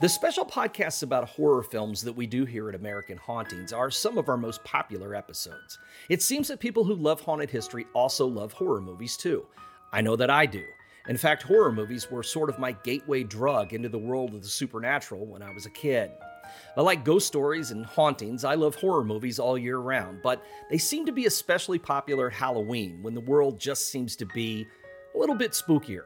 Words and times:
The 0.00 0.08
special 0.08 0.44
podcasts 0.44 1.02
about 1.02 1.28
horror 1.28 1.64
films 1.64 2.02
that 2.02 2.12
we 2.12 2.28
do 2.28 2.44
here 2.44 2.68
at 2.68 2.76
American 2.76 3.16
Hauntings 3.18 3.72
are 3.72 3.90
some 3.90 4.16
of 4.16 4.28
our 4.28 4.36
most 4.36 4.62
popular 4.62 5.12
episodes. 5.12 5.76
It 6.08 6.22
seems 6.22 6.46
that 6.46 6.60
people 6.60 6.84
who 6.84 6.94
love 6.94 7.20
haunted 7.20 7.50
history 7.50 7.84
also 7.94 8.24
love 8.24 8.52
horror 8.52 8.80
movies 8.80 9.16
too. 9.16 9.44
I 9.92 10.00
know 10.00 10.14
that 10.14 10.30
I 10.30 10.46
do. 10.46 10.62
In 11.08 11.16
fact, 11.16 11.42
horror 11.42 11.72
movies 11.72 12.12
were 12.12 12.22
sort 12.22 12.48
of 12.48 12.60
my 12.60 12.70
gateway 12.84 13.24
drug 13.24 13.72
into 13.72 13.88
the 13.88 13.98
world 13.98 14.34
of 14.34 14.42
the 14.42 14.48
supernatural 14.48 15.26
when 15.26 15.42
I 15.42 15.52
was 15.52 15.66
a 15.66 15.70
kid. 15.70 16.12
I 16.76 16.82
like 16.82 17.04
ghost 17.04 17.26
stories 17.26 17.72
and 17.72 17.84
hauntings. 17.84 18.44
I 18.44 18.54
love 18.54 18.76
horror 18.76 19.02
movies 19.02 19.40
all 19.40 19.58
year 19.58 19.78
round, 19.78 20.20
but 20.22 20.44
they 20.70 20.78
seem 20.78 21.06
to 21.06 21.12
be 21.12 21.26
especially 21.26 21.80
popular 21.80 22.30
Halloween 22.30 23.02
when 23.02 23.14
the 23.14 23.20
world 23.20 23.58
just 23.58 23.90
seems 23.90 24.14
to 24.14 24.26
be 24.26 24.64
a 25.16 25.18
little 25.18 25.34
bit 25.34 25.52
spookier. 25.52 26.04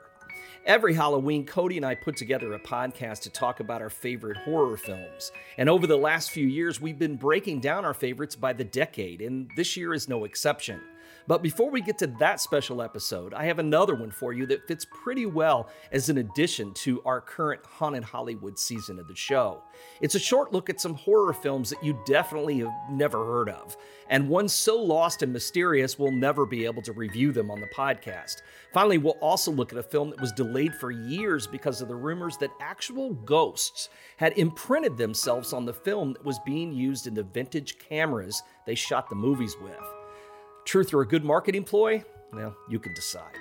Every 0.65 0.95
Halloween, 0.95 1.45
Cody 1.45 1.77
and 1.77 1.85
I 1.85 1.97
put 1.97 2.17
together 2.17 2.55
a 2.55 2.59
podcast 2.61 3.23
to 3.23 3.31
talk 3.31 3.59
about 3.59 3.83
our 3.83 3.91
favorite 3.91 4.37
horror 4.37 4.77
films. 4.77 5.33
And 5.59 5.69
over 5.69 5.89
the 5.89 5.97
last 5.97 6.31
few 6.31 6.47
years, 6.47 6.81
we've 6.81 7.01
been 7.01 7.17
breaking 7.17 7.59
down 7.59 7.85
our 7.85 7.95
favorites 7.95 8.37
by 8.37 8.53
the 8.53 8.63
decade, 8.63 9.23
and 9.23 9.51
this 9.57 9.77
year 9.77 9.93
is 9.93 10.09
no 10.09 10.25
exception. 10.25 10.81
But 11.27 11.43
before 11.43 11.71
we 11.71 11.81
get 11.81 11.99
to 11.99 12.07
that 12.19 12.41
special 12.41 12.83
episode, 12.83 13.33
I 13.33 13.45
have 13.45 13.59
another 13.59 13.95
one 13.95 14.11
for 14.11 14.33
you 14.33 14.47
that 14.47 14.67
fits 14.67 14.85
pretty 14.85 15.27
well 15.27 15.69
as 15.93 16.09
an 16.09 16.19
addition 16.19 16.73
to 16.75 17.03
our 17.05 17.21
current 17.21 17.65
Haunted 17.65 18.05
Hollywood 18.05 18.59
season 18.59 18.99
of 18.99 19.07
the 19.07 19.15
show. 19.15 19.63
It's 20.01 20.15
a 20.15 20.21
short 20.21 20.53
look 20.53 20.69
at 20.69 20.81
some 20.81 20.95
horror 20.95 21.33
films 21.33 21.71
that 21.71 21.83
you 21.83 21.99
definitely 22.07 22.59
have 22.59 22.73
never 22.91 23.25
heard 23.25 23.49
of, 23.49 23.77
and 24.09 24.29
one 24.29 24.49
so 24.49 24.83
lost 24.83 25.23
and 25.23 25.33
mysterious 25.33 25.99
we'll 25.99 26.13
never 26.13 26.45
be 26.45 26.65
able 26.65 26.83
to 26.83 26.93
review 26.93 27.33
them 27.33 27.51
on 27.51 27.61
the 27.61 27.69
podcast. 27.69 28.43
Finally, 28.73 28.99
we'll 28.99 29.13
also 29.21 29.51
look 29.51 29.73
at 29.73 29.79
a 29.79 29.83
film 29.83 30.11
that 30.11 30.21
was 30.21 30.33
delayed 30.33 30.75
for 30.75 30.91
years 30.91 31.47
because 31.47 31.81
of 31.81 31.89
the 31.89 31.95
rumors 31.95 32.37
that 32.39 32.51
actual 32.61 33.15
ghosts 33.15 33.89
had 34.17 34.37
imprinted 34.39 34.97
themselves 34.97 35.53
on 35.53 35.65
the 35.65 35.73
film 35.73 36.13
that 36.13 36.25
was 36.25 36.39
being 36.45 36.73
used 36.73 37.07
in 37.07 37.15
the 37.15 37.23
vintage 37.23 37.79
cameras 37.79 38.43
they 38.67 38.75
shot 38.75 39.09
the 39.09 39.15
movies 39.15 39.57
with. 39.63 40.02
Truth 40.65 40.95
or 40.95 41.03
a 41.03 41.09
good 41.09 41.25
marketing 41.25 41.65
ploy? 41.65 42.05
Well, 42.33 42.55
you 42.69 42.79
can 42.79 42.95
decide. 42.95 43.37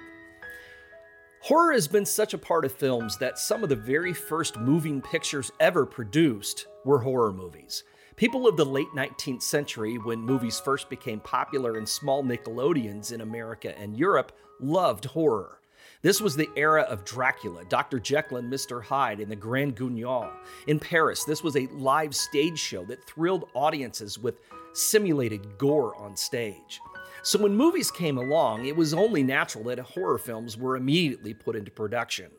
Horror 1.42 1.74
has 1.74 1.88
been 1.88 2.06
such 2.06 2.34
a 2.34 2.38
part 2.38 2.66
of 2.66 2.72
films 2.72 3.18
that 3.18 3.40
some 3.40 3.64
of 3.64 3.70
the 3.70 3.76
very 3.76 4.14
first 4.14 4.58
moving 4.58 5.02
pictures 5.02 5.52
ever 5.60 5.86
produced 5.86 6.68
were 6.86 7.00
horror 7.00 7.34
movies. 7.34 7.84
People 8.16 8.48
of 8.48 8.58
the 8.58 8.66
late 8.66 8.90
19th 8.96 9.42
century, 9.42 9.96
when 9.96 10.20
movies 10.20 10.60
first 10.60 10.90
became 10.90 11.20
popular 11.22 11.78
in 11.80 11.86
small 11.88 12.24
Nickelodeons 12.24 13.12
in 13.12 13.22
America 13.22 13.76
and 13.80 13.98
Europe, 13.98 14.34
loved 14.60 15.06
horror. 15.06 15.62
This 16.04 16.22
was 16.22 16.36
the 16.36 16.50
era 16.56 16.82
of 16.84 17.06
Dracula, 17.06 17.64
Dr. 17.66 18.00
Jekyll 18.00 18.38
and 18.38 18.52
Mr. 18.52 18.84
Hyde, 18.84 19.20
and 19.20 19.32
the 19.32 19.36
Grand 19.36 19.76
Guignol. 19.76 20.30
In 20.68 20.80
Paris, 20.80 21.24
this 21.24 21.44
was 21.44 21.56
a 21.56 21.68
live 21.68 22.16
stage 22.16 22.60
show 22.60 22.84
that 22.86 23.04
thrilled 23.08 23.46
audiences 23.56 24.20
with 24.20 24.40
simulated 24.74 25.58
gore 25.58 25.96
on 25.96 26.16
stage. 26.16 26.80
So 27.24 27.38
when 27.38 27.56
movies 27.56 27.92
came 27.92 28.18
along, 28.18 28.66
it 28.66 28.76
was 28.76 28.96
only 28.96 29.22
natural 29.22 29.64
that 29.66 29.78
horror 29.78 30.18
films 30.18 30.58
were 30.58 30.76
immediately 30.76 31.36
put 31.36 31.56
into 31.56 31.70
production. 31.70 32.32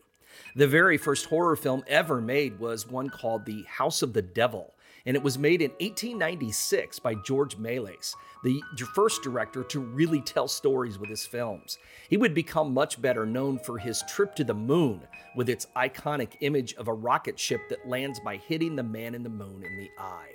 The 0.57 0.67
very 0.67 0.99
first 0.99 1.27
horror 1.27 1.55
film 1.55 1.85
ever 1.87 2.21
made 2.21 2.59
was 2.59 2.89
one 2.89 3.09
called 3.09 3.45
The 3.45 3.63
House 3.69 4.03
of 4.03 4.13
the 4.13 4.23
Devil, 4.23 4.75
and 5.07 5.17
it 5.17 5.23
was 5.23 5.39
made 5.39 5.63
in 5.63 5.71
1896 5.73 6.99
by 6.99 7.15
George 7.15 7.57
Méliès, 7.59 8.17
the 8.43 8.61
first 8.93 9.23
director 9.23 9.63
to 9.63 9.79
really 9.79 10.21
tell 10.21 10.49
stories 10.49 10.99
with 10.99 11.11
his 11.11 11.27
films. 11.27 11.79
He 12.09 12.17
would 12.17 12.35
become 12.35 12.75
much 12.75 13.01
better 13.01 13.25
known 13.25 13.61
for 13.61 13.79
his 13.79 14.03
trip 14.09 14.35
to 14.35 14.45
the 14.45 14.55
moon, 14.55 15.03
with 15.37 15.49
its 15.49 15.69
iconic 15.77 16.33
image 16.41 16.75
of 16.75 16.89
a 16.89 16.93
rocket 16.93 17.39
ship 17.39 17.69
that 17.69 17.89
lands 17.89 18.19
by 18.19 18.37
hitting 18.37 18.75
the 18.75 18.83
man 18.83 19.15
in 19.15 19.23
the 19.23 19.29
moon 19.29 19.63
in 19.63 19.79
the 19.79 19.91
eye. 19.97 20.33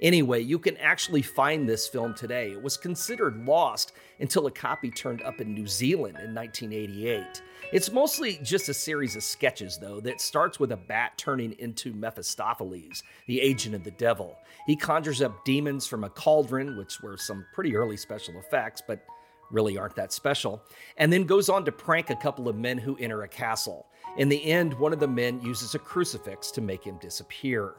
Anyway, 0.00 0.40
you 0.40 0.58
can 0.58 0.76
actually 0.76 1.22
find 1.22 1.68
this 1.68 1.88
film 1.88 2.14
today. 2.14 2.52
It 2.52 2.62
was 2.62 2.76
considered 2.76 3.44
lost 3.46 3.92
until 4.20 4.46
a 4.46 4.50
copy 4.50 4.90
turned 4.90 5.22
up 5.22 5.40
in 5.40 5.54
New 5.54 5.66
Zealand 5.66 6.18
in 6.22 6.34
1988. 6.34 7.42
It's 7.72 7.90
mostly 7.90 8.38
just 8.42 8.68
a 8.68 8.74
series 8.74 9.16
of 9.16 9.22
sketches, 9.22 9.76
though, 9.76 10.00
that 10.00 10.20
starts 10.20 10.60
with 10.60 10.72
a 10.72 10.76
bat 10.76 11.18
turning 11.18 11.52
into 11.58 11.92
Mephistopheles, 11.92 13.02
the 13.26 13.40
agent 13.40 13.74
of 13.74 13.84
the 13.84 13.90
devil. 13.90 14.36
He 14.66 14.76
conjures 14.76 15.20
up 15.20 15.44
demons 15.44 15.86
from 15.86 16.04
a 16.04 16.10
cauldron, 16.10 16.78
which 16.78 17.00
were 17.02 17.16
some 17.16 17.44
pretty 17.52 17.76
early 17.76 17.96
special 17.96 18.38
effects, 18.38 18.82
but 18.86 19.04
really 19.50 19.76
aren't 19.76 19.96
that 19.96 20.12
special, 20.12 20.62
and 20.98 21.12
then 21.12 21.24
goes 21.24 21.48
on 21.48 21.64
to 21.64 21.72
prank 21.72 22.10
a 22.10 22.16
couple 22.16 22.48
of 22.48 22.56
men 22.56 22.78
who 22.78 22.96
enter 22.98 23.22
a 23.22 23.28
castle. 23.28 23.86
In 24.16 24.28
the 24.28 24.44
end, 24.44 24.74
one 24.74 24.92
of 24.92 25.00
the 25.00 25.08
men 25.08 25.40
uses 25.40 25.74
a 25.74 25.78
crucifix 25.78 26.50
to 26.52 26.60
make 26.60 26.84
him 26.84 26.98
disappear. 26.98 27.74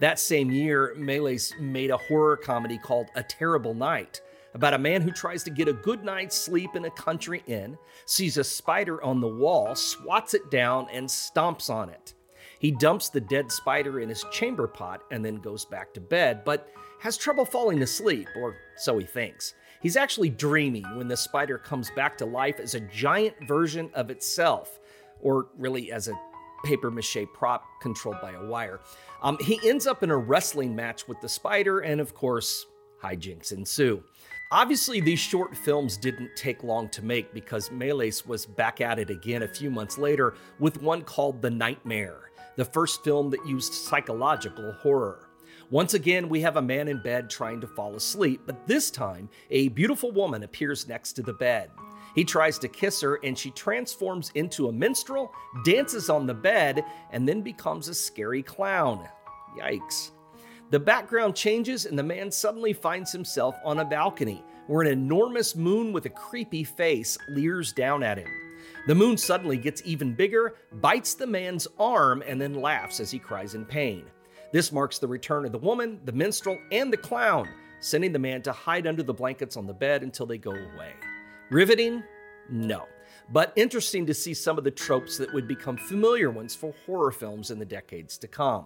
That 0.00 0.18
same 0.18 0.50
year, 0.50 0.94
Méliès 0.98 1.58
made 1.60 1.90
a 1.90 1.96
horror 1.96 2.36
comedy 2.36 2.78
called 2.78 3.08
A 3.14 3.22
Terrible 3.22 3.74
Night 3.74 4.20
about 4.54 4.74
a 4.74 4.78
man 4.78 5.00
who 5.00 5.10
tries 5.10 5.42
to 5.44 5.50
get 5.50 5.68
a 5.68 5.72
good 5.72 6.04
night's 6.04 6.36
sleep 6.36 6.76
in 6.76 6.84
a 6.84 6.90
country 6.90 7.42
inn, 7.46 7.78
sees 8.04 8.36
a 8.36 8.44
spider 8.44 9.02
on 9.02 9.20
the 9.20 9.28
wall, 9.28 9.74
swats 9.74 10.34
it 10.34 10.50
down, 10.50 10.88
and 10.92 11.08
stomps 11.08 11.70
on 11.70 11.88
it. 11.88 12.14
He 12.58 12.70
dumps 12.70 13.08
the 13.08 13.20
dead 13.20 13.50
spider 13.50 14.00
in 14.00 14.08
his 14.08 14.24
chamber 14.30 14.68
pot 14.68 15.02
and 15.10 15.24
then 15.24 15.36
goes 15.36 15.64
back 15.64 15.92
to 15.94 16.00
bed, 16.00 16.44
but 16.44 16.68
has 17.00 17.16
trouble 17.16 17.44
falling 17.44 17.82
asleep, 17.82 18.28
or 18.36 18.56
so 18.76 18.98
he 18.98 19.06
thinks. 19.06 19.54
He's 19.80 19.96
actually 19.96 20.30
dreaming 20.30 20.84
when 20.96 21.08
the 21.08 21.16
spider 21.16 21.58
comes 21.58 21.90
back 21.90 22.16
to 22.18 22.26
life 22.26 22.60
as 22.60 22.74
a 22.74 22.80
giant 22.80 23.34
version 23.48 23.90
of 23.94 24.10
itself, 24.10 24.78
or 25.20 25.48
really 25.56 25.90
as 25.90 26.06
a 26.06 26.14
paper 26.64 26.90
mache 26.90 27.26
prop 27.34 27.64
controlled 27.80 28.20
by 28.20 28.32
a 28.32 28.44
wire. 28.44 28.80
Um, 29.22 29.36
he 29.40 29.60
ends 29.68 29.86
up 29.86 30.02
in 30.02 30.10
a 30.10 30.16
wrestling 30.16 30.74
match 30.74 31.08
with 31.08 31.20
the 31.20 31.28
spider, 31.28 31.80
and 31.80 32.00
of 32.00 32.14
course, 32.14 32.66
hijinks 33.02 33.52
ensue. 33.52 34.02
Obviously, 34.50 35.00
these 35.00 35.18
short 35.18 35.56
films 35.56 35.96
didn't 35.96 36.36
take 36.36 36.62
long 36.62 36.88
to 36.90 37.02
make 37.02 37.32
because 37.32 37.70
Méliès 37.70 38.26
was 38.26 38.44
back 38.44 38.82
at 38.82 38.98
it 38.98 39.08
again 39.08 39.42
a 39.42 39.48
few 39.48 39.70
months 39.70 39.96
later 39.96 40.34
with 40.58 40.82
one 40.82 41.02
called 41.02 41.40
The 41.40 41.50
Nightmare, 41.50 42.30
the 42.56 42.64
first 42.64 43.02
film 43.02 43.30
that 43.30 43.46
used 43.46 43.72
psychological 43.72 44.72
horror. 44.72 45.30
Once 45.70 45.94
again, 45.94 46.28
we 46.28 46.42
have 46.42 46.58
a 46.58 46.62
man 46.62 46.86
in 46.86 47.02
bed 47.02 47.30
trying 47.30 47.58
to 47.62 47.66
fall 47.66 47.96
asleep, 47.96 48.42
but 48.44 48.66
this 48.66 48.90
time, 48.90 49.30
a 49.50 49.68
beautiful 49.68 50.12
woman 50.12 50.42
appears 50.42 50.86
next 50.86 51.14
to 51.14 51.22
the 51.22 51.32
bed. 51.32 51.70
He 52.14 52.24
tries 52.24 52.58
to 52.58 52.68
kiss 52.68 53.00
her, 53.00 53.16
and 53.22 53.38
she 53.38 53.50
transforms 53.50 54.30
into 54.34 54.68
a 54.68 54.72
minstrel, 54.72 55.32
dances 55.64 56.10
on 56.10 56.26
the 56.26 56.34
bed, 56.34 56.84
and 57.10 57.26
then 57.26 57.40
becomes 57.40 57.88
a 57.88 57.94
scary 57.94 58.42
clown. 58.42 59.08
Yikes. 59.58 60.10
The 60.70 60.80
background 60.80 61.34
changes, 61.34 61.86
and 61.86 61.98
the 61.98 62.02
man 62.02 62.30
suddenly 62.30 62.72
finds 62.72 63.12
himself 63.12 63.56
on 63.64 63.78
a 63.78 63.84
balcony 63.84 64.42
where 64.66 64.82
an 64.82 64.92
enormous 64.92 65.54
moon 65.54 65.92
with 65.92 66.06
a 66.06 66.10
creepy 66.10 66.64
face 66.64 67.18
leers 67.28 67.72
down 67.72 68.02
at 68.02 68.18
him. 68.18 68.28
The 68.86 68.94
moon 68.94 69.16
suddenly 69.16 69.58
gets 69.58 69.82
even 69.84 70.14
bigger, 70.14 70.54
bites 70.72 71.14
the 71.14 71.26
man's 71.26 71.68
arm, 71.78 72.22
and 72.26 72.40
then 72.40 72.54
laughs 72.54 73.00
as 73.00 73.10
he 73.10 73.18
cries 73.18 73.54
in 73.54 73.64
pain. 73.64 74.04
This 74.52 74.72
marks 74.72 74.98
the 74.98 75.08
return 75.08 75.44
of 75.44 75.52
the 75.52 75.58
woman, 75.58 76.00
the 76.04 76.12
minstrel, 76.12 76.58
and 76.70 76.92
the 76.92 76.96
clown, 76.96 77.48
sending 77.80 78.12
the 78.12 78.18
man 78.18 78.42
to 78.42 78.52
hide 78.52 78.86
under 78.86 79.02
the 79.02 79.14
blankets 79.14 79.56
on 79.56 79.66
the 79.66 79.72
bed 79.72 80.02
until 80.02 80.26
they 80.26 80.38
go 80.38 80.52
away. 80.52 80.92
Riveting? 81.52 82.02
No. 82.48 82.88
But 83.30 83.52
interesting 83.56 84.06
to 84.06 84.14
see 84.14 84.32
some 84.32 84.56
of 84.56 84.64
the 84.64 84.70
tropes 84.70 85.18
that 85.18 85.34
would 85.34 85.46
become 85.46 85.76
familiar 85.76 86.30
ones 86.30 86.54
for 86.54 86.72
horror 86.86 87.10
films 87.10 87.50
in 87.50 87.58
the 87.58 87.66
decades 87.66 88.16
to 88.18 88.26
come. 88.26 88.64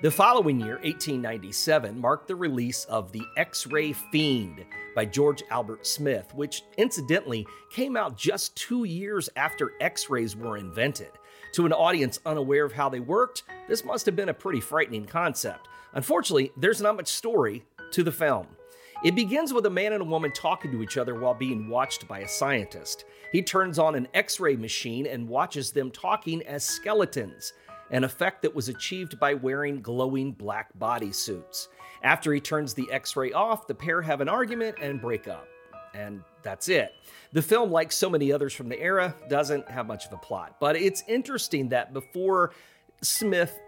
The 0.00 0.10
following 0.10 0.58
year, 0.58 0.76
1897, 0.76 2.00
marked 2.00 2.26
the 2.26 2.34
release 2.34 2.86
of 2.86 3.12
The 3.12 3.24
X 3.36 3.66
Ray 3.66 3.92
Fiend 3.92 4.64
by 4.94 5.04
George 5.04 5.42
Albert 5.50 5.86
Smith, 5.86 6.34
which 6.34 6.62
incidentally 6.78 7.46
came 7.70 7.94
out 7.94 8.16
just 8.16 8.56
two 8.56 8.84
years 8.84 9.28
after 9.36 9.72
X 9.82 10.08
rays 10.08 10.34
were 10.34 10.56
invented. 10.56 11.10
To 11.52 11.66
an 11.66 11.74
audience 11.74 12.20
unaware 12.24 12.64
of 12.64 12.72
how 12.72 12.88
they 12.88 13.00
worked, 13.00 13.42
this 13.68 13.84
must 13.84 14.06
have 14.06 14.16
been 14.16 14.30
a 14.30 14.34
pretty 14.34 14.60
frightening 14.60 15.04
concept. 15.04 15.68
Unfortunately, 15.92 16.52
there's 16.56 16.80
not 16.80 16.96
much 16.96 17.08
story 17.08 17.66
to 17.90 18.02
the 18.02 18.10
film. 18.10 18.46
It 19.04 19.14
begins 19.14 19.52
with 19.52 19.66
a 19.66 19.70
man 19.70 19.92
and 19.92 20.00
a 20.00 20.06
woman 20.06 20.32
talking 20.32 20.72
to 20.72 20.82
each 20.82 20.96
other 20.96 21.14
while 21.14 21.34
being 21.34 21.68
watched 21.68 22.08
by 22.08 22.20
a 22.20 22.28
scientist. 22.28 23.04
He 23.32 23.42
turns 23.42 23.78
on 23.78 23.94
an 23.94 24.08
x 24.14 24.40
ray 24.40 24.56
machine 24.56 25.06
and 25.06 25.28
watches 25.28 25.72
them 25.72 25.90
talking 25.90 26.40
as 26.46 26.64
skeletons, 26.64 27.52
an 27.90 28.04
effect 28.04 28.40
that 28.40 28.54
was 28.54 28.70
achieved 28.70 29.20
by 29.20 29.34
wearing 29.34 29.82
glowing 29.82 30.32
black 30.32 30.70
bodysuits. 30.78 31.68
After 32.02 32.32
he 32.32 32.40
turns 32.40 32.72
the 32.72 32.90
x 32.90 33.14
ray 33.14 33.30
off, 33.32 33.66
the 33.66 33.74
pair 33.74 34.00
have 34.00 34.22
an 34.22 34.28
argument 34.30 34.76
and 34.80 35.02
break 35.02 35.28
up. 35.28 35.46
And 35.92 36.22
that's 36.42 36.70
it. 36.70 36.94
The 37.34 37.42
film, 37.42 37.70
like 37.70 37.92
so 37.92 38.08
many 38.08 38.32
others 38.32 38.54
from 38.54 38.70
the 38.70 38.80
era, 38.80 39.14
doesn't 39.28 39.70
have 39.70 39.86
much 39.86 40.06
of 40.06 40.14
a 40.14 40.16
plot. 40.16 40.56
But 40.58 40.76
it's 40.76 41.04
interesting 41.06 41.68
that 41.68 41.92
before 41.92 42.52
Smith 43.02 43.60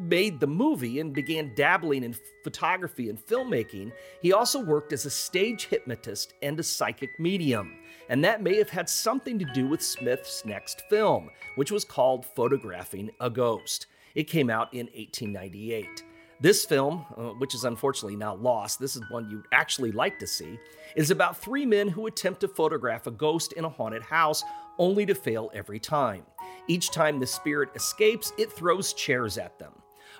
made 0.00 0.40
the 0.40 0.46
movie 0.46 1.00
and 1.00 1.14
began 1.14 1.54
dabbling 1.54 2.04
in 2.04 2.14
photography 2.44 3.08
and 3.10 3.18
filmmaking, 3.18 3.92
he 4.22 4.32
also 4.32 4.60
worked 4.60 4.92
as 4.92 5.06
a 5.06 5.10
stage 5.10 5.66
hypnotist 5.66 6.34
and 6.42 6.58
a 6.58 6.62
psychic 6.62 7.10
medium. 7.18 7.76
And 8.08 8.24
that 8.24 8.42
may 8.42 8.56
have 8.56 8.70
had 8.70 8.88
something 8.88 9.38
to 9.38 9.44
do 9.46 9.66
with 9.66 9.82
Smith's 9.82 10.44
next 10.44 10.82
film, 10.88 11.30
which 11.56 11.70
was 11.70 11.84
called 11.84 12.24
Photographing 12.24 13.10
a 13.20 13.28
Ghost. 13.28 13.86
It 14.14 14.24
came 14.24 14.50
out 14.50 14.72
in 14.72 14.86
1898. 14.86 16.04
This 16.40 16.64
film, 16.64 17.04
uh, 17.16 17.30
which 17.38 17.54
is 17.54 17.64
unfortunately 17.64 18.16
now 18.16 18.36
lost, 18.36 18.78
this 18.78 18.94
is 18.94 19.02
one 19.10 19.28
you'd 19.28 19.46
actually 19.52 19.90
like 19.90 20.20
to 20.20 20.26
see, 20.26 20.58
is 20.94 21.10
about 21.10 21.36
three 21.36 21.66
men 21.66 21.88
who 21.88 22.06
attempt 22.06 22.40
to 22.40 22.48
photograph 22.48 23.08
a 23.08 23.10
ghost 23.10 23.54
in 23.54 23.64
a 23.64 23.68
haunted 23.68 24.02
house 24.02 24.44
only 24.78 25.04
to 25.04 25.14
fail 25.14 25.50
every 25.52 25.80
time. 25.80 26.22
Each 26.68 26.92
time 26.92 27.18
the 27.18 27.26
spirit 27.26 27.70
escapes, 27.74 28.32
it 28.38 28.52
throws 28.52 28.92
chairs 28.92 29.36
at 29.36 29.58
them. 29.58 29.72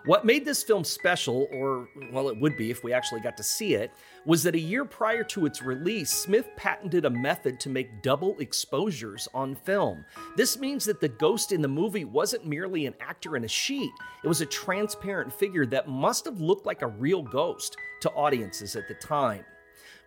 What 0.05 0.25
made 0.25 0.45
this 0.45 0.63
film 0.63 0.85
special, 0.85 1.49
or 1.53 1.89
well, 2.13 2.29
it 2.29 2.41
would 2.41 2.57
be 2.57 2.71
if 2.71 2.85
we 2.85 2.93
actually 2.93 3.21
got 3.21 3.37
to 3.37 3.43
see 3.43 3.75
it, 3.75 3.91
was 4.25 4.43
that 4.43 4.55
a 4.55 4.61
year 4.61 4.85
prior 4.85 5.25
to 5.25 5.47
its 5.47 5.63
release, 5.63 6.11
Smith 6.11 6.49
patented 6.57 7.05
a 7.05 7.11
method 7.11 7.59
to 7.61 7.69
make 7.69 8.03
double 8.03 8.39
exposures 8.39 9.29
on 9.35 9.55
film. 9.55 10.05
This 10.37 10.59
means 10.59 10.85
that 10.85 11.01
the 11.01 11.09
ghost 11.09 11.53
in 11.53 11.63
the 11.63 11.69
movie 11.69 12.05
wasn't 12.05 12.47
merely 12.47 12.87
an 12.87 12.95
actor 13.01 13.37
in 13.37 13.45
a 13.45 13.49
sheet, 13.49 13.91
it 14.23 14.29
was 14.29 14.41
a 14.41 14.47
transparent 14.47 15.33
figure 15.33 15.67
that 15.67 15.89
must 15.89 16.25
have 16.25 16.41
looked 16.41 16.67
like 16.67 16.83
a 16.83 16.87
real 16.87 17.23
ghost 17.23 17.77
to 18.01 18.11
audiences 18.13 18.77
at 18.77 18.89
the 18.89 18.95
time. 18.95 19.45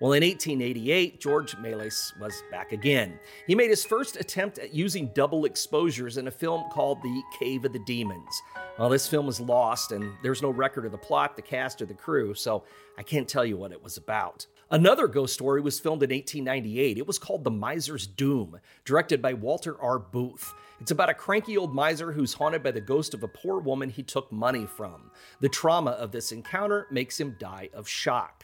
Well, 0.02 0.14
in 0.14 0.24
1888, 0.24 1.22
George 1.22 1.56
Méliès 1.58 2.20
was 2.20 2.44
back 2.50 2.72
again. 2.72 3.20
He 3.46 3.54
made 3.54 3.70
his 3.70 3.86
first 3.86 4.16
attempt 4.16 4.58
at 4.58 4.74
using 4.74 5.12
double 5.14 5.46
exposures 5.46 6.18
in 6.18 6.28
a 6.28 6.32
film 6.32 6.64
called 6.72 7.04
The 7.04 7.22
Cave 7.38 7.66
of 7.66 7.74
the 7.74 7.84
Demons. 7.86 8.42
Well, 8.80 8.90
this 8.90 9.08
film 9.08 9.28
was 9.28 9.40
lost, 9.40 9.92
and 9.92 10.12
there's 10.24 10.42
no 10.42 10.50
record 10.50 10.88
of 10.88 10.92
the 10.92 10.98
plot, 10.98 11.36
the 11.36 11.44
cast, 11.44 11.84
or 11.84 11.86
the 11.86 11.94
crew, 11.94 12.34
so 12.34 12.64
I 12.98 13.04
can't 13.04 13.28
tell 13.28 13.46
you 13.46 13.58
what 13.58 13.72
it 13.72 13.84
was 13.84 13.98
about. 13.98 14.48
Another 14.72 15.08
ghost 15.08 15.36
story 15.36 15.62
was 15.62 15.80
filmed 15.80 16.02
in 16.02 16.10
1898. 16.10 16.98
It 16.98 17.06
was 17.06 17.20
called 17.20 17.44
The 17.44 17.52
Miser's 17.52 18.08
Doom, 18.08 18.60
directed 18.86 19.22
by 19.22 19.34
Walter 19.34 19.80
R. 19.80 20.00
Booth. 20.00 20.52
It's 20.80 20.90
about 20.90 21.12
a 21.12 21.14
cranky 21.14 21.58
old 21.58 21.76
miser 21.76 22.12
who's 22.12 22.34
haunted 22.34 22.64
by 22.64 22.72
the 22.72 22.82
ghost 22.82 23.14
of 23.14 23.22
a 23.22 23.28
poor 23.28 23.60
woman 23.60 23.92
he 23.92 24.02
took 24.02 24.32
money 24.32 24.66
from. 24.66 25.12
The 25.42 25.50
trauma 25.50 25.92
of 25.92 26.12
this 26.12 26.32
encounter 26.32 26.88
makes 26.90 27.20
him 27.20 27.36
die 27.38 27.70
of 27.72 27.88
shock. 27.88 28.41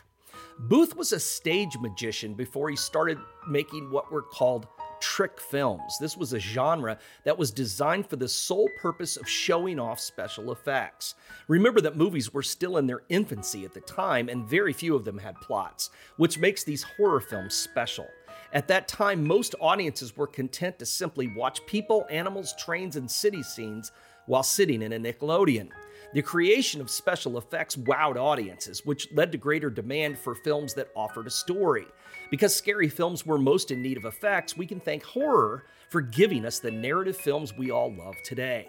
Booth 0.59 0.95
was 0.95 1.11
a 1.11 1.19
stage 1.19 1.77
magician 1.79 2.33
before 2.33 2.69
he 2.69 2.75
started 2.75 3.19
making 3.47 3.91
what 3.91 4.11
were 4.11 4.23
called 4.23 4.67
trick 4.99 5.39
films. 5.39 5.97
This 5.99 6.17
was 6.17 6.33
a 6.33 6.39
genre 6.39 6.97
that 7.25 7.37
was 7.37 7.51
designed 7.51 8.09
for 8.09 8.15
the 8.15 8.27
sole 8.27 8.67
purpose 8.81 9.17
of 9.17 9.29
showing 9.29 9.79
off 9.79 9.99
special 9.99 10.51
effects. 10.51 11.13
Remember 11.47 11.79
that 11.81 11.95
movies 11.95 12.33
were 12.33 12.41
still 12.41 12.77
in 12.77 12.87
their 12.87 13.03
infancy 13.09 13.65
at 13.65 13.75
the 13.75 13.81
time, 13.81 14.29
and 14.29 14.49
very 14.49 14.73
few 14.73 14.95
of 14.95 15.05
them 15.05 15.19
had 15.19 15.39
plots, 15.41 15.91
which 16.17 16.39
makes 16.39 16.63
these 16.63 16.83
horror 16.83 17.21
films 17.21 17.53
special. 17.53 18.07
At 18.51 18.67
that 18.69 18.87
time, 18.87 19.27
most 19.27 19.53
audiences 19.59 20.17
were 20.17 20.25
content 20.25 20.79
to 20.79 20.85
simply 20.87 21.27
watch 21.27 21.63
people, 21.67 22.07
animals, 22.09 22.55
trains, 22.57 22.95
and 22.95 23.09
city 23.09 23.43
scenes 23.43 23.91
while 24.25 24.43
sitting 24.43 24.81
in 24.81 24.93
a 24.93 24.99
Nickelodeon. 24.99 25.69
The 26.13 26.21
creation 26.21 26.79
of 26.79 26.89
special 26.89 27.37
effects 27.37 27.75
wowed 27.75 28.15
audiences, 28.15 28.85
which 28.85 29.11
led 29.11 29.31
to 29.33 29.37
greater 29.37 29.69
demand 29.69 30.17
for 30.17 30.35
films 30.35 30.73
that 30.75 30.89
offered 30.95 31.27
a 31.27 31.31
story. 31.31 31.85
Because 32.31 32.55
scary 32.55 32.87
films 32.87 33.25
were 33.25 33.37
most 33.37 33.71
in 33.71 33.81
need 33.81 33.97
of 33.97 34.05
effects, 34.05 34.55
we 34.55 34.65
can 34.65 34.79
thank 34.79 35.03
horror 35.03 35.65
for 35.89 36.01
giving 36.01 36.45
us 36.45 36.59
the 36.59 36.71
narrative 36.71 37.17
films 37.17 37.53
we 37.57 37.71
all 37.71 37.93
love 37.93 38.15
today. 38.23 38.67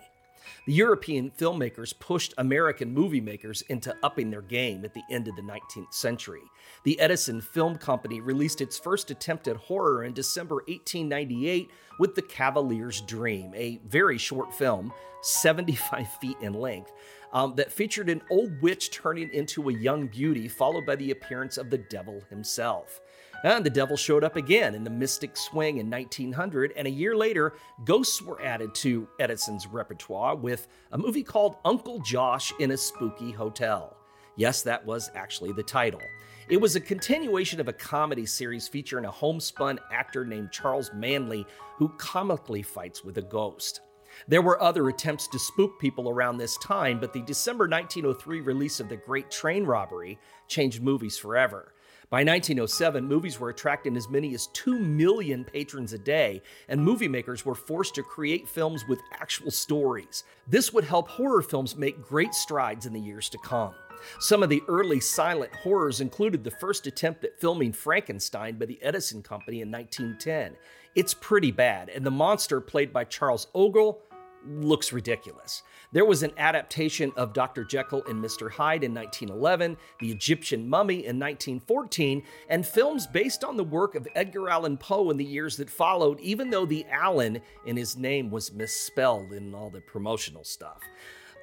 The 0.67 0.73
European 0.73 1.31
filmmakers 1.31 1.99
pushed 1.99 2.35
American 2.39 2.93
movie 2.93 3.21
makers 3.21 3.63
into 3.63 3.95
upping 4.03 4.31
their 4.31 4.43
game 4.43 4.85
at 4.85 4.95
the 4.95 5.03
end 5.11 5.29
of 5.29 5.37
the 5.37 5.43
19th 5.43 5.93
century. 5.93 6.43
The 6.85 6.99
Edison 7.01 7.41
Film 7.41 7.77
Company 7.77 8.21
released 8.21 8.61
its 8.61 8.79
first 8.79 9.11
attempt 9.11 9.49
at 9.49 9.57
horror 9.57 10.05
in 10.05 10.13
December 10.13 10.57
1898 10.67 11.71
with 11.99 12.15
The 12.15 12.23
Cavalier's 12.23 13.01
Dream, 13.03 13.53
a 13.55 13.81
very 13.87 14.19
short 14.19 14.55
film, 14.55 14.93
75 15.23 16.09
feet 16.21 16.37
in 16.41 16.55
length, 16.55 16.93
um, 17.33 17.55
that 17.57 17.73
featured 17.73 18.09
an 18.09 18.23
old 18.31 18.61
witch 18.63 18.91
turning 18.91 19.31
into 19.33 19.69
a 19.69 19.73
young 19.73 20.07
beauty, 20.07 20.49
followed 20.49 20.87
by 20.87 20.97
the 20.97 21.11
appearance 21.11 21.59
of 21.59 21.71
the 21.71 21.79
devil 21.79 22.23
himself. 22.31 23.01
And 23.45 23.65
the 23.65 23.71
devil 23.71 23.97
showed 23.97 24.25
up 24.25 24.37
again 24.37 24.75
in 24.75 24.83
the 24.83 24.91
Mystic 24.91 25.37
Swing 25.37 25.79
in 25.79 25.89
1900, 25.89 26.73
and 26.77 26.89
a 26.89 26.91
year 26.91 27.17
later, 27.17 27.55
ghosts 27.85 28.21
were 28.21 28.43
added 28.43 28.75
to 28.77 29.09
Edison's 29.21 29.67
repertoire 29.67 30.35
with 30.35 30.67
a 30.91 30.99
movie 30.99 31.23
called 31.23 31.57
Uncle 31.65 32.01
Josh 32.01 32.53
in 32.59 32.73
a 32.73 32.77
Spooky 32.77 33.31
Hotel. 33.31 33.97
Yes, 34.37 34.63
that 34.63 34.85
was 34.85 35.11
actually 35.15 35.53
the 35.53 35.63
title. 35.63 36.01
It 36.49 36.61
was 36.61 36.77
a 36.77 36.81
continuation 36.81 37.61
of 37.61 37.69
a 37.69 37.73
comedy 37.73 38.25
series 38.25 38.67
featuring 38.67 39.05
a 39.05 39.11
homespun 39.11 39.79
actor 39.93 40.25
named 40.25 40.51
Charles 40.51 40.91
Manley 40.95 41.47
who 41.77 41.91
comically 41.99 42.63
fights 42.63 43.05
with 43.05 43.19
a 43.19 43.23
ghost. 43.23 43.83
There 44.27 44.43
were 44.43 44.61
other 44.61 44.89
attempts 44.89 45.29
to 45.29 45.39
spook 45.39 45.79
people 45.79 46.09
around 46.09 46.39
this 46.39 46.57
time, 46.59 46.99
but 46.99 47.13
the 47.13 47.23
December 47.23 47.69
1903 47.69 48.41
release 48.41 48.81
of 48.81 48.89
The 48.89 48.97
Great 48.97 49.31
Train 49.31 49.65
Robbery 49.65 50.19
changed 50.49 50.83
movies 50.83 51.17
forever. 51.17 51.73
By 52.11 52.25
1907, 52.25 53.05
movies 53.05 53.39
were 53.39 53.51
attracting 53.51 53.95
as 53.95 54.09
many 54.09 54.35
as 54.35 54.47
2 54.49 54.79
million 54.79 55.45
patrons 55.45 55.93
a 55.93 55.99
day, 55.99 56.43
and 56.69 56.83
movie 56.83 57.07
makers 57.07 57.45
were 57.45 57.55
forced 57.55 57.95
to 57.97 58.03
create 58.03 58.49
films 58.49 58.89
with 58.89 58.99
actual 59.13 59.51
stories. 59.51 60.25
This 60.47 60.73
would 60.73 60.85
help 60.85 61.09
horror 61.09 61.43
films 61.43 61.77
make 61.77 62.03
great 62.03 62.33
strides 62.33 62.87
in 62.87 62.95
the 62.95 63.01
years 63.01 63.29
to 63.29 63.39
come. 63.39 63.75
Some 64.21 64.43
of 64.43 64.49
the 64.49 64.63
early 64.69 65.01
silent 65.01 65.55
horrors 65.55 66.01
included 66.01 66.45
the 66.45 66.51
first 66.51 66.87
attempt 66.87 67.25
at 67.25 67.39
filming 67.41 67.73
Frankenstein 67.73 68.57
by 68.57 68.65
the 68.65 68.83
Edison 68.83 69.23
Company 69.23 69.61
in 69.61 69.71
1910. 69.71 70.57
It's 70.95 71.15
pretty 71.15 71.51
bad, 71.51 71.91
and 71.91 72.07
the 72.07 72.11
monster, 72.11 72.61
played 72.61 72.93
by 72.93 73.05
Charles 73.05 73.49
Ogle, 73.55 74.01
looks 74.47 74.93
ridiculous. 74.93 75.63
There 75.93 76.05
was 76.05 76.23
an 76.23 76.33
adaptation 76.37 77.13
of 77.17 77.33
Dr. 77.33 77.65
Jekyll 77.65 78.05
and 78.07 78.23
Mr. 78.23 78.51
Hyde 78.51 78.85
in 78.85 78.95
1911, 78.95 79.77
The 80.01 80.11
Egyptian 80.11 80.69
Mummy 80.69 80.97
in 80.97 81.19
1914, 81.19 82.23
and 82.49 82.67
films 82.67 83.07
based 83.07 83.45
on 83.45 83.57
the 83.57 83.65
work 83.65 83.95
of 83.95 84.09
Edgar 84.15 84.49
Allan 84.49 84.77
Poe 84.77 85.11
in 85.11 85.17
the 85.17 85.25
years 85.25 85.57
that 85.57 85.71
followed, 85.71 86.21
even 86.21 86.51
though 86.51 86.67
the 86.67 86.85
Allen 86.91 87.41
in 87.65 87.77
his 87.77 87.97
name 87.97 88.31
was 88.31 88.53
misspelled 88.53 89.33
in 89.33 89.55
all 89.55 89.71
the 89.71 89.81
promotional 89.81 90.45
stuff. 90.45 90.83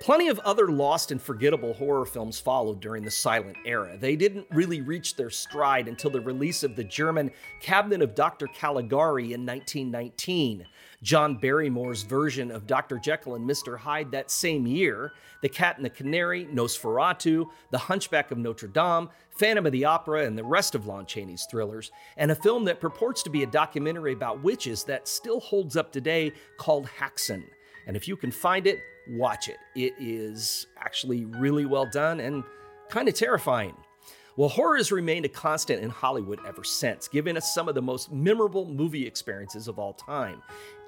Plenty 0.02 0.28
of 0.28 0.40
other 0.40 0.68
lost 0.68 1.12
and 1.12 1.22
forgettable 1.22 1.74
horror 1.74 2.06
films 2.06 2.40
followed 2.40 2.80
during 2.80 3.04
the 3.04 3.10
silent 3.10 3.58
era. 3.66 3.98
They 3.98 4.16
didn't 4.16 4.46
really 4.52 4.82
reach 4.82 5.16
their 5.16 5.30
stride 5.30 5.88
until 5.88 6.12
the 6.12 6.22
release 6.22 6.64
of 6.64 6.76
the 6.76 6.84
German 6.84 7.32
Cabinet 7.60 8.02
of 8.02 8.14
Dr. 8.14 8.48
Caligari 8.48 9.34
in 9.34 9.46
1919. 9.46 10.68
John 11.02 11.38
Barrymore's 11.38 12.04
version 12.04 12.52
of 12.52 12.68
Dr. 12.68 13.00
Jekyll 13.00 13.36
and 13.36 13.50
Mr. 13.50 13.78
Hyde 13.78 14.12
that 14.12 14.30
same 14.30 14.68
year, 14.68 15.14
The 15.42 15.50
Cat 15.50 15.78
and 15.78 15.86
the 15.86 15.90
Canary, 15.90 16.46
Nosferatu, 16.46 17.48
The 17.72 17.78
Hunchback 17.78 18.32
of 18.32 18.38
Notre 18.38 18.68
Dame, 18.68 19.10
Phantom 19.30 19.66
of 19.66 19.72
the 19.72 19.86
Opera, 19.86 20.26
and 20.26 20.38
the 20.38 20.44
rest 20.44 20.76
of 20.76 20.88
Lon 20.88 21.06
Chaney's 21.06 21.48
thrillers, 21.50 21.92
and 22.18 22.32
a 22.32 22.36
film 22.36 22.66
that 22.66 22.80
purports 22.80 23.24
to 23.24 23.30
be 23.30 23.44
a 23.44 23.48
documentary 23.48 24.14
about 24.14 24.44
witches 24.44 24.84
that 24.86 25.08
still 25.08 25.40
holds 25.40 25.76
up 25.76 25.92
today 25.92 26.32
called 26.58 26.88
Häxan. 27.00 27.44
And 27.88 27.96
if 27.96 28.08
you 28.08 28.16
can 28.18 28.32
find 28.32 28.68
it, 28.68 28.82
watch 29.10 29.48
it. 29.48 29.58
It 29.76 29.94
is 30.00 30.68
actually 30.78 31.26
really 31.26 31.66
well 31.66 31.86
done 31.86 32.20
and 32.20 32.44
kind 32.90 33.08
of 33.08 33.14
terrifying. 33.14 33.76
Well, 34.38 34.50
horror 34.50 34.76
has 34.78 34.92
remained 34.92 35.26
a 35.26 35.30
constant 35.30 35.82
in 35.82 35.90
Hollywood 35.90 36.40
ever 36.46 36.64
since, 36.64 37.08
giving 37.08 37.38
us 37.38 37.54
some 37.54 37.70
of 37.70 37.76
the 37.76 37.82
most 37.82 38.12
memorable 38.12 38.66
movie 38.66 39.08
experiences 39.08 39.70
of 39.70 39.80
all 39.80 39.94
time 39.94 40.42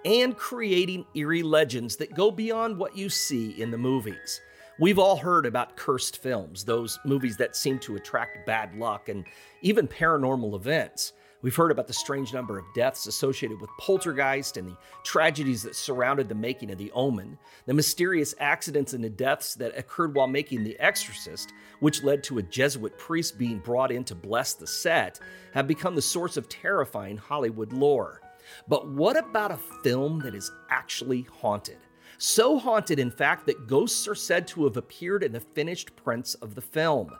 and 0.03 0.35
creating 0.35 1.05
eerie 1.15 1.43
legends 1.43 1.95
that 1.97 2.13
go 2.13 2.29
beyond 2.29 2.77
what 2.77 2.97
you 2.97 3.09
see 3.09 3.61
in 3.61 3.71
the 3.71 3.77
movies. 3.77 4.41
We've 4.79 4.99
all 4.99 5.15
heard 5.15 5.45
about 5.45 5.75
cursed 5.75 6.21
films, 6.21 6.63
those 6.63 6.99
movies 7.03 7.37
that 7.37 7.55
seem 7.55 7.79
to 7.79 7.95
attract 7.95 8.45
bad 8.45 8.77
luck 8.77 9.09
and 9.09 9.25
even 9.61 9.87
paranormal 9.87 10.55
events. 10.55 11.13
We've 11.43 11.55
heard 11.55 11.69
about 11.71 11.85
the 11.85 11.93
strange 11.93 12.33
number 12.33 12.57
of 12.57 12.65
deaths 12.73 13.05
associated 13.05 13.61
with 13.61 13.69
Poltergeist 13.79 14.57
and 14.57 14.67
the 14.67 14.77
tragedies 15.03 15.61
that 15.63 15.75
surrounded 15.75 16.27
the 16.27 16.35
making 16.35 16.71
of 16.71 16.79
The 16.79 16.91
Omen, 16.91 17.37
the 17.67 17.75
mysterious 17.75 18.33
accidents 18.39 18.93
and 18.93 19.03
the 19.03 19.09
deaths 19.09 19.53
that 19.55 19.77
occurred 19.77 20.15
while 20.15 20.27
making 20.27 20.63
The 20.63 20.79
Exorcist, 20.79 21.53
which 21.79 22.03
led 22.03 22.23
to 22.23 22.39
a 22.39 22.43
Jesuit 22.43 22.97
priest 22.97 23.37
being 23.37 23.59
brought 23.59 23.91
in 23.91 24.03
to 24.05 24.15
bless 24.15 24.55
the 24.55 24.65
set, 24.65 25.19
have 25.53 25.67
become 25.67 25.93
the 25.93 26.01
source 26.01 26.37
of 26.37 26.49
terrifying 26.49 27.17
Hollywood 27.17 27.71
lore. 27.71 28.21
But 28.67 28.87
what 28.87 29.15
about 29.15 29.51
a 29.51 29.59
film 29.83 30.19
that 30.21 30.33
is 30.33 30.51
actually 30.71 31.27
haunted? 31.31 31.77
So 32.17 32.57
haunted, 32.57 32.97
in 32.97 33.11
fact, 33.11 33.45
that 33.45 33.67
ghosts 33.67 34.07
are 34.07 34.15
said 34.15 34.47
to 34.47 34.63
have 34.63 34.77
appeared 34.77 35.23
in 35.23 35.33
the 35.33 35.39
finished 35.39 35.95
prints 35.95 36.33
of 36.35 36.55
the 36.55 36.61
film. 36.61 37.11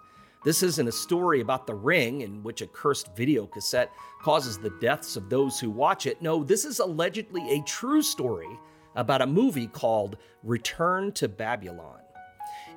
This 0.44 0.64
isn't 0.64 0.88
a 0.88 0.92
story 0.92 1.42
about 1.42 1.68
the 1.68 1.76
ring 1.76 2.22
in 2.22 2.44
which 2.44 2.62
a 2.62 2.68
cursed 2.68 3.16
video 3.16 3.48
cassette 3.48 3.92
causes 4.22 4.58
the 4.58 4.70
deaths 4.80 5.16
of 5.16 5.30
those 5.30 5.60
who 5.60 5.70
watch 5.70 6.06
it. 6.06 6.22
No, 6.22 6.44
this 6.44 6.64
is 6.64 6.80
allegedly 6.80 7.50
a 7.52 7.64
true 7.64 8.02
story 8.02 8.48
about 8.96 9.22
a 9.22 9.28
movie 9.28 9.68
called 9.68 10.18
Return 10.44 11.12
to 11.14 11.28
Babylon. 11.28 12.00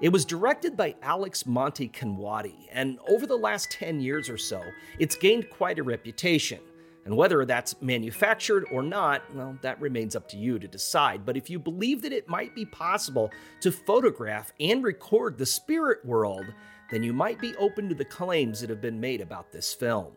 It 0.01 0.09
was 0.09 0.25
directed 0.25 0.77
by 0.77 0.97
Alex 1.03 1.45
Monte 1.45 1.89
Canawati, 1.91 2.69
and 2.73 2.99
over 3.07 3.27
the 3.27 3.37
last 3.37 3.71
10 3.71 4.01
years 4.01 4.31
or 4.31 4.39
so, 4.39 4.63
it's 4.99 5.15
gained 5.15 5.51
quite 5.51 5.79
a 5.79 5.83
reputation. 5.83 6.61
And 7.05 7.17
whether 7.17 7.45
that's 7.45 7.81
manufactured 7.81 8.67
or 8.71 8.83
not, 8.83 9.23
well, 9.35 9.59
that 9.63 9.81
remains 9.81 10.15
up 10.15 10.29
to 10.29 10.37
you 10.37 10.59
to 10.59 10.69
decide. 10.69 11.25
But 11.25 11.37
if 11.37 11.49
you 11.49 11.59
believe 11.59 12.03
that 12.03 12.13
it 12.13 12.29
might 12.29 12.55
be 12.55 12.67
possible 12.67 13.31
to 13.61 13.73
photograph 13.73 14.53
and 14.61 14.83
record 14.83 15.39
the 15.39 15.47
spirit 15.47 16.05
world, 16.05 16.47
then 16.91 17.03
you 17.03 17.13
might 17.13 17.41
be 17.41 17.55
open 17.57 17.89
to 17.89 17.95
the 17.95 18.05
claims 18.05 18.61
that 18.61 18.71
have 18.71 18.81
been 18.81 19.01
made 19.01 19.21
about 19.21 19.53
this 19.53 19.73
film. 19.73 20.13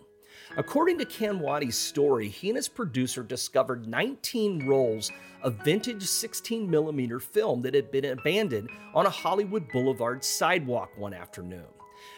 According 0.58 1.00
to 1.00 1.06
Canawati's 1.06 1.78
story, 1.78 2.28
he 2.28 2.50
and 2.50 2.58
his 2.58 2.68
producer 2.68 3.24
discovered 3.24 3.88
19 3.88 4.68
rolls 4.68 5.12
of 5.42 5.64
vintage 5.64 6.04
16mm 6.04 7.22
film 7.22 7.62
that 7.62 7.74
had 7.74 7.92
been 7.92 8.06
abandoned 8.06 8.70
on 8.94 9.06
a 9.06 9.12
Hollywood 9.12 9.68
Boulevard 9.72 10.24
sidewalk 10.24 10.92
one 10.98 11.14
afternoon. 11.14 11.66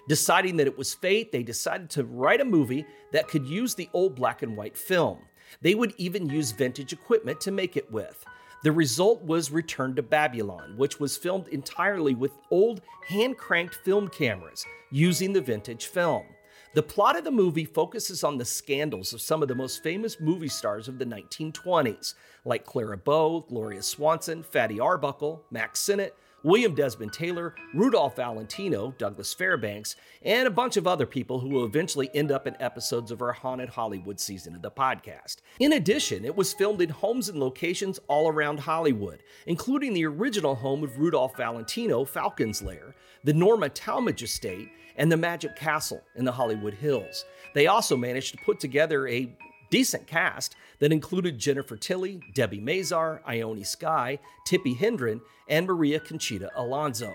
Deciding 0.08 0.58
that 0.58 0.68
it 0.68 0.78
was 0.78 0.94
fate, 0.94 1.32
they 1.32 1.44
decided 1.44 1.90
to 1.92 2.04
write 2.04 2.42
a 2.42 2.46
movie 2.46 2.86
that 3.12 3.28
could 3.28 3.46
use 3.46 3.76
the 3.76 3.90
old 3.94 4.16
black 4.16 4.42
and 4.42 4.58
white 4.58 4.78
film. 4.78 5.20
They 5.62 5.76
would 5.76 5.94
even 5.98 6.30
use 6.30 6.52
vintage 6.52 6.94
equipment 6.94 7.40
to 7.42 7.52
make 7.52 7.78
it 7.78 7.92
with. 7.92 8.26
The 8.64 8.72
result 8.72 9.22
was 9.22 9.52
Return 9.52 9.96
to 9.96 10.02
Babylon, 10.02 10.74
which 10.78 11.00
was 11.00 11.18
filmed 11.18 11.48
entirely 11.50 12.16
with 12.16 12.32
old 12.50 12.82
hand 13.08 13.38
cranked 13.38 13.76
film 13.76 14.08
cameras 14.08 14.66
using 14.92 15.34
the 15.34 15.42
vintage 15.42 15.86
film. 15.86 16.26
The 16.74 16.84
plot 16.84 17.18
of 17.18 17.24
the 17.24 17.32
movie 17.32 17.66
focuses 17.66 18.24
on 18.24 18.38
the 18.38 18.44
scandals 18.44 19.14
of 19.14 19.22
some 19.22 19.42
of 19.42 19.48
the 19.48 19.56
most 19.56 19.82
famous 19.82 20.20
movie 20.20 20.50
stars 20.50 20.88
of 20.88 21.00
the 21.00 21.06
1920s, 21.06 22.16
like 22.44 22.66
Clara 22.66 22.98
Bow, 22.98 23.46
Gloria 23.48 23.82
Swanson, 23.82 24.44
Fatty 24.44 24.80
Arbuckle, 24.80 25.44
Mack 25.52 25.78
Sennett, 25.78 26.18
William 26.46 26.76
Desmond 26.76 27.12
Taylor, 27.12 27.56
Rudolph 27.74 28.18
Valentino, 28.18 28.94
Douglas 29.00 29.34
Fairbanks, 29.34 29.96
and 30.22 30.48
a 30.48 30.52
bunch 30.52 30.78
of 30.78 30.86
other 30.86 31.08
people 31.08 31.40
who 31.40 31.50
will 31.50 31.66
eventually 31.66 32.08
end 32.14 32.32
up 32.32 32.46
in 32.46 32.56
episodes 32.60 33.10
of 33.10 33.24
our 33.24 33.32
Haunted 33.32 33.70
Hollywood 33.70 34.20
season 34.20 34.54
of 34.54 34.62
the 34.62 34.70
podcast. 34.70 35.38
In 35.60 35.74
addition, 35.74 36.24
it 36.24 36.36
was 36.36 36.54
filmed 36.54 36.82
in 36.82 36.90
homes 36.90 37.30
and 37.30 37.40
locations 37.40 38.00
all 38.08 38.30
around 38.30 38.60
Hollywood, 38.60 39.24
including 39.48 39.96
the 39.96 40.06
original 40.06 40.54
home 40.54 40.84
of 40.84 41.00
Rudolph 41.00 41.36
Valentino, 41.36 42.06
Falcon's 42.06 42.62
Lair, 42.62 42.94
the 43.24 43.34
Norma 43.34 43.68
Talmadge 43.68 44.22
Estate, 44.22 44.70
and 44.98 45.12
the 45.12 45.18
Magic 45.18 45.56
Castle 45.56 46.04
in 46.16 46.26
the 46.26 46.32
Hollywood 46.32 46.76
Hills. 46.76 47.26
They 47.56 47.66
also 47.66 47.98
managed 47.98 48.38
to 48.38 48.46
put 48.46 48.60
together 48.60 49.08
a 49.08 49.36
decent 49.70 50.08
cast 50.08 50.56
that 50.80 50.92
included 50.92 51.38
Jennifer 51.38 51.78
Tilly, 51.78 52.20
Debbie 52.34 52.62
Mazar, 52.62 53.22
Ione 53.28 53.64
Skye, 53.64 54.20
Tippi 54.48 54.78
Hedren, 54.78 55.22
and 55.48 55.68
Maria 55.68 56.00
Conchita 56.00 56.50
Alonso. 56.56 57.14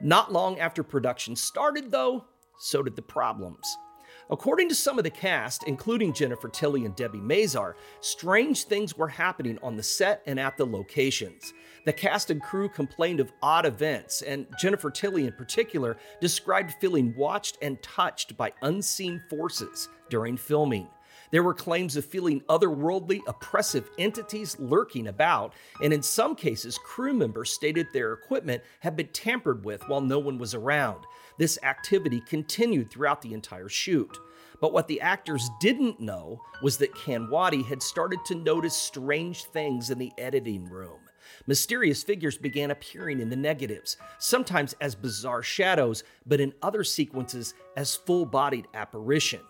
Not 0.00 0.32
long 0.32 0.58
after 0.58 0.82
production 0.82 1.36
started, 1.36 1.90
though, 1.90 2.24
so 2.58 2.82
did 2.82 2.96
the 2.96 3.02
problems. 3.02 3.76
According 4.30 4.68
to 4.68 4.76
some 4.76 4.96
of 4.96 5.02
the 5.02 5.10
cast, 5.10 5.64
including 5.64 6.12
Jennifer 6.12 6.48
Tilly 6.48 6.84
and 6.84 6.94
Debbie 6.94 7.18
Mazar, 7.18 7.74
strange 8.00 8.64
things 8.64 8.96
were 8.96 9.08
happening 9.08 9.58
on 9.60 9.76
the 9.76 9.82
set 9.82 10.22
and 10.24 10.38
at 10.38 10.56
the 10.56 10.64
locations. 10.64 11.52
The 11.84 11.92
cast 11.92 12.30
and 12.30 12.40
crew 12.40 12.68
complained 12.68 13.18
of 13.18 13.32
odd 13.42 13.66
events, 13.66 14.22
and 14.22 14.46
Jennifer 14.60 14.90
Tilly 14.90 15.26
in 15.26 15.32
particular 15.32 15.96
described 16.20 16.74
feeling 16.80 17.12
watched 17.16 17.58
and 17.60 17.82
touched 17.82 18.36
by 18.36 18.52
unseen 18.62 19.20
forces 19.28 19.88
during 20.10 20.36
filming. 20.36 20.88
There 21.30 21.42
were 21.42 21.54
claims 21.54 21.96
of 21.96 22.04
feeling 22.04 22.40
otherworldly, 22.48 23.20
oppressive 23.26 23.88
entities 23.98 24.58
lurking 24.58 25.06
about, 25.06 25.54
and 25.82 25.92
in 25.92 26.02
some 26.02 26.34
cases, 26.34 26.78
crew 26.78 27.14
members 27.14 27.50
stated 27.50 27.86
their 27.92 28.12
equipment 28.12 28.62
had 28.80 28.96
been 28.96 29.08
tampered 29.08 29.64
with 29.64 29.82
while 29.88 30.00
no 30.00 30.18
one 30.18 30.38
was 30.38 30.54
around. 30.54 31.04
This 31.38 31.58
activity 31.62 32.20
continued 32.20 32.90
throughout 32.90 33.22
the 33.22 33.32
entire 33.32 33.68
shoot. 33.68 34.18
But 34.60 34.72
what 34.72 34.88
the 34.88 35.00
actors 35.00 35.48
didn't 35.60 36.00
know 36.00 36.40
was 36.62 36.76
that 36.78 36.94
Canawati 36.94 37.64
had 37.64 37.82
started 37.82 38.18
to 38.26 38.34
notice 38.34 38.76
strange 38.76 39.44
things 39.44 39.90
in 39.90 39.98
the 39.98 40.12
editing 40.18 40.68
room. 40.68 40.98
Mysterious 41.46 42.02
figures 42.02 42.36
began 42.36 42.70
appearing 42.70 43.20
in 43.20 43.30
the 43.30 43.36
negatives, 43.36 43.96
sometimes 44.18 44.74
as 44.80 44.94
bizarre 44.94 45.42
shadows, 45.42 46.02
but 46.26 46.40
in 46.40 46.52
other 46.62 46.84
sequences 46.84 47.54
as 47.76 47.96
full 47.96 48.26
bodied 48.26 48.66
apparition. 48.74 49.40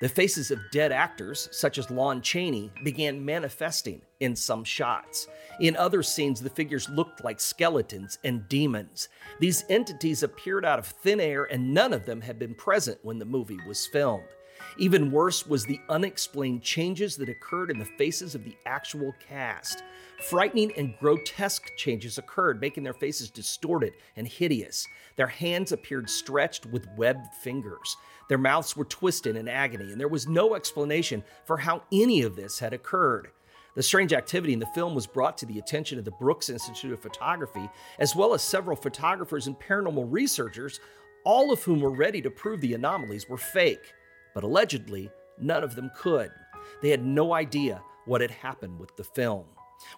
The 0.00 0.08
faces 0.08 0.50
of 0.50 0.70
dead 0.70 0.92
actors, 0.92 1.48
such 1.52 1.78
as 1.78 1.90
Lon 1.90 2.20
Chaney, 2.20 2.72
began 2.82 3.24
manifesting 3.24 4.02
in 4.20 4.34
some 4.34 4.64
shots. 4.64 5.28
In 5.60 5.76
other 5.76 6.02
scenes, 6.02 6.40
the 6.40 6.50
figures 6.50 6.88
looked 6.88 7.24
like 7.24 7.40
skeletons 7.40 8.18
and 8.24 8.48
demons. 8.48 9.08
These 9.38 9.64
entities 9.68 10.22
appeared 10.22 10.64
out 10.64 10.78
of 10.78 10.86
thin 10.86 11.20
air, 11.20 11.44
and 11.44 11.72
none 11.72 11.92
of 11.92 12.06
them 12.06 12.20
had 12.20 12.38
been 12.38 12.54
present 12.54 12.98
when 13.02 13.18
the 13.18 13.24
movie 13.24 13.60
was 13.66 13.86
filmed. 13.86 14.24
Even 14.76 15.12
worse 15.12 15.46
was 15.46 15.64
the 15.64 15.80
unexplained 15.88 16.62
changes 16.62 17.16
that 17.16 17.28
occurred 17.28 17.70
in 17.70 17.78
the 17.78 17.84
faces 17.84 18.34
of 18.34 18.44
the 18.44 18.56
actual 18.66 19.14
cast. 19.28 19.84
Frightening 20.28 20.72
and 20.76 20.98
grotesque 20.98 21.70
changes 21.76 22.18
occurred, 22.18 22.60
making 22.60 22.82
their 22.82 22.92
faces 22.92 23.30
distorted 23.30 23.94
and 24.16 24.26
hideous. 24.26 24.86
Their 25.16 25.28
hands 25.28 25.70
appeared 25.70 26.10
stretched 26.10 26.66
with 26.66 26.88
webbed 26.96 27.32
fingers. 27.42 27.96
Their 28.28 28.38
mouths 28.38 28.76
were 28.76 28.84
twisted 28.84 29.36
in 29.36 29.48
agony, 29.48 29.92
and 29.92 30.00
there 30.00 30.08
was 30.08 30.26
no 30.26 30.54
explanation 30.54 31.22
for 31.44 31.58
how 31.58 31.82
any 31.92 32.22
of 32.22 32.34
this 32.34 32.58
had 32.58 32.72
occurred. 32.72 33.28
The 33.76 33.82
strange 33.82 34.12
activity 34.12 34.52
in 34.52 34.60
the 34.60 34.66
film 34.66 34.94
was 34.94 35.06
brought 35.06 35.36
to 35.38 35.46
the 35.46 35.58
attention 35.58 35.98
of 35.98 36.04
the 36.04 36.12
Brooks 36.12 36.48
Institute 36.48 36.92
of 36.92 37.00
Photography, 37.00 37.68
as 37.98 38.14
well 38.14 38.32
as 38.32 38.42
several 38.42 38.76
photographers 38.76 39.46
and 39.46 39.58
paranormal 39.58 40.06
researchers, 40.10 40.80
all 41.24 41.52
of 41.52 41.62
whom 41.62 41.80
were 41.80 41.94
ready 41.94 42.22
to 42.22 42.30
prove 42.30 42.60
the 42.60 42.74
anomalies 42.74 43.28
were 43.28 43.36
fake. 43.36 43.94
But 44.34 44.44
allegedly, 44.44 45.10
none 45.38 45.64
of 45.64 45.74
them 45.74 45.90
could. 45.96 46.30
They 46.82 46.90
had 46.90 47.04
no 47.04 47.32
idea 47.32 47.82
what 48.06 48.20
had 48.20 48.30
happened 48.30 48.78
with 48.78 48.96
the 48.96 49.04
film. 49.04 49.46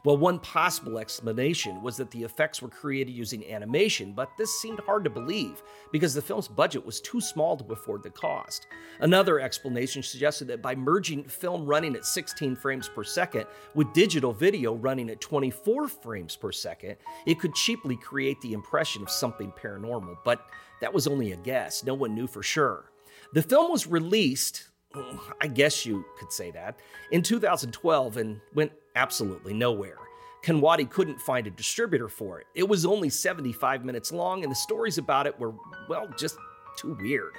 Well, 0.04 0.16
one 0.16 0.38
possible 0.38 0.98
explanation 0.98 1.82
was 1.82 1.96
that 1.96 2.10
the 2.10 2.22
effects 2.22 2.62
were 2.62 2.68
created 2.68 3.12
using 3.12 3.48
animation, 3.50 4.12
but 4.14 4.30
this 4.36 4.60
seemed 4.60 4.80
hard 4.80 5.04
to 5.04 5.10
believe 5.10 5.62
because 5.92 6.14
the 6.14 6.22
film's 6.22 6.48
budget 6.48 6.84
was 6.84 7.00
too 7.00 7.20
small 7.20 7.56
to 7.56 7.72
afford 7.72 8.02
the 8.02 8.10
cost. 8.10 8.66
Another 9.00 9.40
explanation 9.40 10.02
suggested 10.02 10.48
that 10.48 10.62
by 10.62 10.74
merging 10.74 11.24
film 11.24 11.66
running 11.66 11.94
at 11.94 12.06
16 12.06 12.56
frames 12.56 12.88
per 12.88 13.04
second 13.04 13.46
with 13.74 13.92
digital 13.92 14.32
video 14.32 14.74
running 14.74 15.10
at 15.10 15.20
24 15.20 15.88
frames 15.88 16.36
per 16.36 16.52
second, 16.52 16.96
it 17.26 17.38
could 17.38 17.54
cheaply 17.54 17.96
create 17.96 18.40
the 18.40 18.54
impression 18.54 19.02
of 19.02 19.10
something 19.10 19.52
paranormal, 19.52 20.16
but 20.24 20.48
that 20.80 20.92
was 20.92 21.06
only 21.06 21.32
a 21.32 21.36
guess. 21.36 21.84
No 21.84 21.94
one 21.94 22.14
knew 22.14 22.26
for 22.26 22.42
sure. 22.42 22.90
The 23.32 23.42
film 23.42 23.70
was 23.70 23.86
released 23.86 24.68
I 25.40 25.46
guess 25.46 25.86
you 25.86 26.04
could 26.18 26.32
say 26.32 26.50
that, 26.52 26.78
in 27.10 27.22
2012 27.22 28.16
and 28.16 28.40
went 28.54 28.72
absolutely 28.94 29.54
nowhere. 29.54 29.98
Canawati 30.42 30.88
couldn't 30.88 31.20
find 31.20 31.46
a 31.46 31.50
distributor 31.50 32.08
for 32.08 32.40
it. 32.40 32.46
It 32.54 32.68
was 32.68 32.86
only 32.86 33.10
75 33.10 33.84
minutes 33.84 34.12
long, 34.12 34.42
and 34.42 34.50
the 34.50 34.56
stories 34.56 34.98
about 34.98 35.26
it 35.26 35.38
were, 35.40 35.54
well, 35.88 36.08
just 36.18 36.36
too 36.76 36.96
weird. 37.00 37.32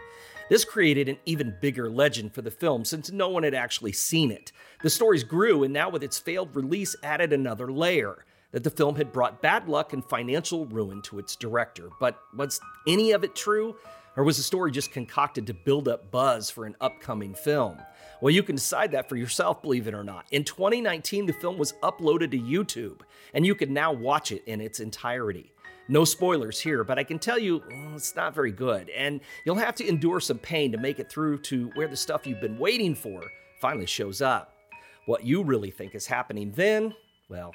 This 0.50 0.66
created 0.66 1.10
an 1.10 1.18
even 1.26 1.56
bigger 1.62 1.90
legend 1.90 2.34
for 2.34 2.42
the 2.42 2.52
film 2.52 2.86
since 2.86 3.12
no 3.12 3.30
one 3.30 3.44
had 3.44 3.54
actually 3.54 3.92
seen 3.94 4.32
it. 4.32 4.52
The 4.82 4.90
stories 4.90 5.24
grew, 5.24 5.64
and 5.64 5.74
now 5.74 5.90
with 5.90 6.04
its 6.04 6.20
failed 6.20 6.56
release, 6.56 6.96
added 7.04 7.32
another 7.32 7.72
layer 7.72 8.26
that 8.52 8.64
the 8.64 8.70
film 8.70 8.96
had 8.96 9.12
brought 9.12 9.42
bad 9.42 9.68
luck 9.68 9.94
and 9.94 10.04
financial 10.04 10.66
ruin 10.66 11.02
to 11.04 11.20
its 11.20 11.36
director. 11.36 11.90
But 12.00 12.18
was 12.36 12.60
any 12.88 13.12
of 13.12 13.24
it 13.24 13.36
true? 13.36 13.76
Or 14.18 14.24
was 14.24 14.38
the 14.38 14.44
story 14.44 14.72
just 14.72 14.92
concocted 14.92 15.46
to 15.46 15.54
build 15.54 15.88
up 15.88 16.10
buzz 16.10 16.50
for 16.50 16.66
an 16.66 16.76
upcoming 16.82 17.36
film? 17.36 17.78
Well, 18.20 18.34
you 18.34 18.42
can 18.42 18.56
decide 18.56 18.92
that 18.92 19.08
for 19.08 19.16
yourself, 19.16 19.62
believe 19.62 19.88
it 19.88 19.94
or 19.94 20.04
not. 20.04 20.26
In 20.32 20.44
2019, 20.44 21.28
the 21.28 21.34
film 21.34 21.60
was 21.60 21.74
uploaded 21.84 22.32
to 22.32 22.40
YouTube, 22.40 23.02
and 23.36 23.46
you 23.46 23.54
can 23.54 23.72
now 23.72 23.94
watch 23.94 24.32
it 24.32 24.44
in 24.48 24.60
its 24.60 24.80
entirety. 24.80 25.54
No 25.88 26.04
spoilers 26.04 26.60
here, 26.60 26.84
but 26.84 26.98
I 26.98 27.04
can 27.04 27.20
tell 27.20 27.38
you 27.38 27.60
mm, 27.60 27.96
it's 27.96 28.16
not 28.16 28.34
very 28.34 28.52
good, 28.52 28.90
and 28.90 29.22
you'll 29.46 29.56
have 29.56 29.76
to 29.76 29.88
endure 29.88 30.20
some 30.20 30.40
pain 30.40 30.72
to 30.72 30.80
make 30.80 30.98
it 30.98 31.12
through 31.12 31.38
to 31.44 31.70
where 31.76 31.88
the 31.88 31.96
stuff 31.96 32.26
you've 32.26 32.42
been 32.42 32.58
waiting 32.58 32.96
for 32.96 33.22
finally 33.62 33.86
shows 33.86 34.20
up. 34.20 34.52
What 35.06 35.26
you 35.26 35.44
really 35.44 35.72
think 35.72 35.94
is 35.94 36.08
happening 36.08 36.52
then, 36.56 36.96
well, 37.30 37.54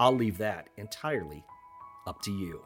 I'll 0.00 0.14
leave 0.14 0.38
that 0.38 0.68
entirely 0.76 1.44
up 2.06 2.20
to 2.22 2.32
you. 2.32 2.62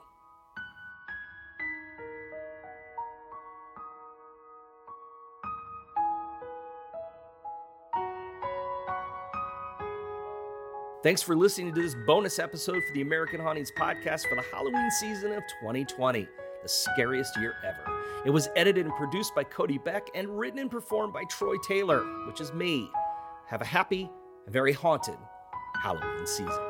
Thanks 11.05 11.21
for 11.21 11.37
listening 11.37 11.75
to 11.75 11.83
this 11.83 11.95
bonus 12.07 12.39
episode 12.39 12.83
for 12.83 12.95
the 12.95 13.03
American 13.03 13.39
Hauntings 13.39 13.71
podcast 13.71 14.27
for 14.27 14.37
the 14.37 14.45
Halloween 14.51 14.91
season 14.91 15.33
of 15.33 15.43
2020, 15.61 16.27
the 16.63 16.67
scariest 16.67 17.39
year 17.39 17.57
ever. 17.63 18.03
It 18.25 18.31
was 18.31 18.49
edited 18.57 18.87
and 18.87 18.95
produced 18.97 19.35
by 19.35 19.45
Cody 19.45 19.77
Beck 19.77 20.09
and 20.15 20.27
written 20.27 20.61
and 20.61 20.71
performed 20.71 21.13
by 21.13 21.25
Troy 21.25 21.57
Taylor, 21.59 22.07
which 22.27 22.41
is 22.41 22.55
me. 22.55 22.89
Have 23.49 23.61
a 23.61 23.67
happy 23.67 24.09
and 24.47 24.53
very 24.55 24.73
haunted 24.73 25.19
Halloween 25.83 26.27
season. 26.27 26.64